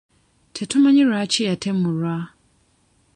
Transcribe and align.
Tetumanyi 0.53 1.03
lwaki 1.09 1.39
yatemulwa. 1.49 2.15